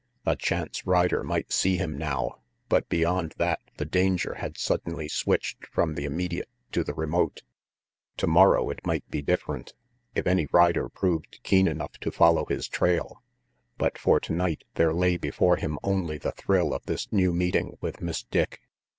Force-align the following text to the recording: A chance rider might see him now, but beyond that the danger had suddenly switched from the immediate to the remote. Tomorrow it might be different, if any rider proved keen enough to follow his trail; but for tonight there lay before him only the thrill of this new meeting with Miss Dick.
A 0.25 0.35
chance 0.35 0.87
rider 0.87 1.23
might 1.23 1.53
see 1.53 1.77
him 1.77 1.95
now, 1.95 2.39
but 2.69 2.89
beyond 2.89 3.35
that 3.37 3.59
the 3.77 3.85
danger 3.85 4.33
had 4.33 4.57
suddenly 4.57 5.07
switched 5.07 5.67
from 5.67 5.93
the 5.93 6.05
immediate 6.05 6.49
to 6.71 6.83
the 6.83 6.95
remote. 6.95 7.43
Tomorrow 8.17 8.71
it 8.71 8.83
might 8.83 9.07
be 9.11 9.21
different, 9.21 9.75
if 10.15 10.25
any 10.25 10.47
rider 10.51 10.89
proved 10.89 11.39
keen 11.43 11.67
enough 11.67 11.99
to 11.99 12.09
follow 12.09 12.45
his 12.47 12.67
trail; 12.67 13.21
but 13.77 13.95
for 13.99 14.19
tonight 14.19 14.63
there 14.73 14.91
lay 14.91 15.17
before 15.17 15.57
him 15.57 15.77
only 15.83 16.17
the 16.17 16.31
thrill 16.31 16.73
of 16.73 16.83
this 16.87 17.13
new 17.13 17.31
meeting 17.31 17.77
with 17.79 18.01
Miss 18.01 18.23
Dick. 18.23 18.59